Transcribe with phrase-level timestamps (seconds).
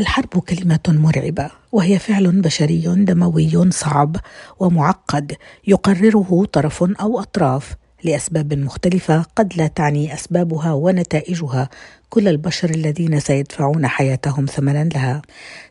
[0.00, 4.16] الحرب كلمة مرعبة وهي فعل بشري دموي صعب
[4.60, 7.74] ومعقد يقرره طرف أو أطراف.
[8.04, 11.68] لأسباب مختلفة قد لا تعني أسبابها ونتائجها
[12.10, 15.22] كل البشر الذين سيدفعون حياتهم ثمنا لها.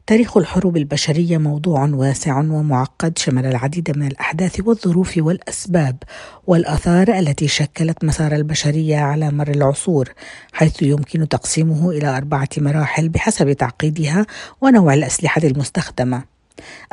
[0.07, 5.98] تاريخ الحروب البشرية موضوع واسع ومعقد شمل العديد من الأحداث والظروف والأسباب
[6.48, 10.14] والآثار التي شكلت مسار البشرية على مر العصور،
[10.54, 14.25] حيث يمكن تقسيمه إلى أربعة مراحل بحسب تعقيدها
[14.61, 16.38] ونوع الأسلحة المستخدمة.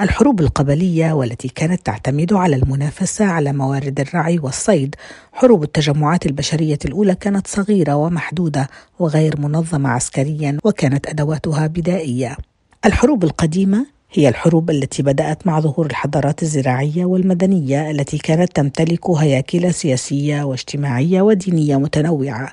[0.01, 4.95] الحروب القبلية والتي كانت تعتمد على المنافسة على موارد الرعي والصيد.
[5.33, 12.37] حروب التجمعات البشرية الأولى كانت صغيرة ومحدودة وغير منظمة عسكريا وكانت أدواتها بدائية.
[12.84, 19.74] الحروب القديمة هي الحروب التي بدأت مع ظهور الحضارات الزراعية والمدنية التي كانت تمتلك هياكل
[19.74, 22.52] سياسية واجتماعية ودينية متنوعة.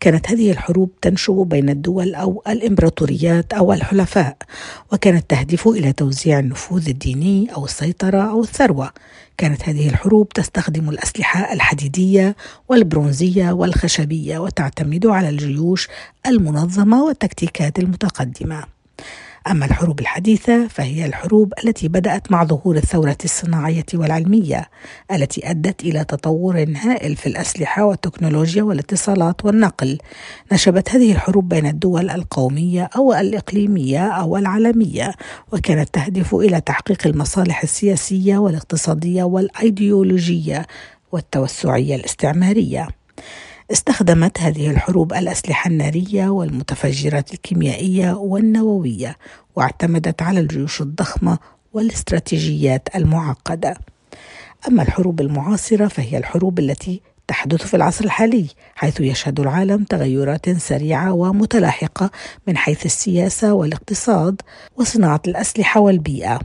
[0.00, 4.36] كانت هذه الحروب تنشب بين الدول أو الإمبراطوريات أو الحلفاء،
[4.92, 8.90] وكانت تهدف إلى توزيع النفوذ الديني أو السيطرة أو الثروة.
[9.38, 12.36] كانت هذه الحروب تستخدم الأسلحة الحديدية
[12.68, 15.88] والبرونزية والخشبية وتعتمد على الجيوش
[16.26, 18.64] المنظمة والتكتيكات المتقدمة.
[19.46, 24.70] أما الحروب الحديثة فهي الحروب التي بدأت مع ظهور الثورة الصناعية والعلمية
[25.12, 29.98] التي أدت إلى تطور هائل في الأسلحة والتكنولوجيا والاتصالات والنقل.
[30.52, 35.12] نشبت هذه الحروب بين الدول القومية أو الإقليمية أو العالمية
[35.52, 40.66] وكانت تهدف إلى تحقيق المصالح السياسية والاقتصادية والأيديولوجية
[41.12, 42.99] والتوسعية الاستعمارية.
[43.72, 49.16] استخدمت هذه الحروب الأسلحة النارية والمتفجرات الكيميائية والنووية
[49.56, 51.38] واعتمدت على الجيوش الضخمة
[51.72, 53.74] والاستراتيجيات المعقدة.
[54.68, 61.12] أما الحروب المعاصرة فهي الحروب التي تحدث في العصر الحالي حيث يشهد العالم تغيرات سريعة
[61.12, 62.10] ومتلاحقة
[62.46, 64.42] من حيث السياسة والاقتصاد
[64.76, 66.40] وصناعة الأسلحة والبيئة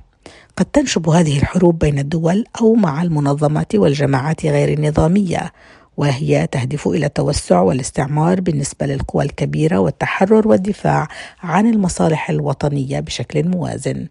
[0.57, 5.51] قد تنشب هذه الحروب بين الدول أو مع المنظمات والجماعات غير النظامية
[5.97, 11.07] وهي تهدف إلى التوسع والاستعمار بالنسبة للقوى الكبيرة والتحرر والدفاع
[11.43, 14.07] عن المصالح الوطنية بشكل موازن.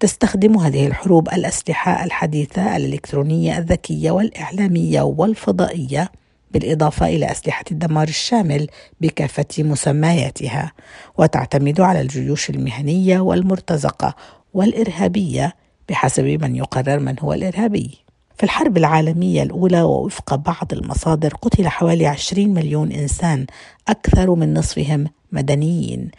[0.00, 6.10] تستخدم هذه الحروب الأسلحة الحديثة الإلكترونية الذكية والإعلامية والفضائية
[6.50, 8.66] بالإضافة إلى أسلحة الدمار الشامل
[9.00, 10.72] بكافة مسمياتها
[11.18, 14.14] وتعتمد على الجيوش المهنية والمرتزقة
[14.54, 15.54] والإرهابية
[15.88, 18.09] بحسب من يقرر من هو الإرهابي.
[18.40, 23.46] في الحرب العالمية الأولى ووفق بعض المصادر قتل حوالي 20 مليون إنسان
[23.88, 26.10] أكثر من نصفهم مدنيين.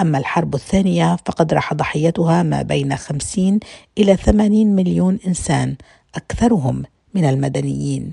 [0.00, 3.60] أما الحرب الثانية فقد راح ضحيتها ما بين 50
[3.98, 5.76] إلى 80 مليون إنسان
[6.14, 8.12] أكثرهم من المدنيين.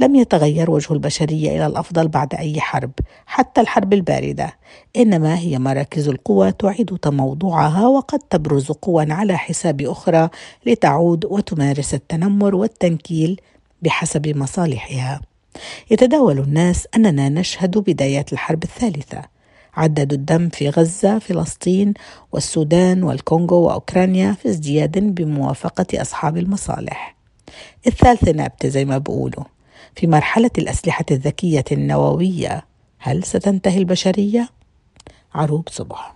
[0.00, 2.90] لم يتغير وجه البشرية إلى الأفضل بعد أي حرب
[3.26, 4.56] حتى الحرب الباردة.
[4.96, 10.28] إنما هي مراكز القوى تعيد تموضعها وقد تبرز قوى على حساب أخرى
[10.66, 13.40] لتعود وتمارس التنمر والتنكيل
[13.82, 15.20] بحسب مصالحها.
[15.90, 19.22] يتداول الناس أننا نشهد بدايات الحرب الثالثة.
[19.74, 21.94] عددوا الدم في غزة فلسطين
[22.32, 27.16] والسودان والكونغو وأوكرانيا في ازدياد بموافقة أصحاب المصالح.
[27.86, 29.44] الثالثة نبتة زي ما بقولوا
[29.96, 32.66] في مرحلة الأسلحة الذكية النووية
[32.98, 34.48] هل ستنتهي البشرية؟
[35.34, 36.14] عروب صبح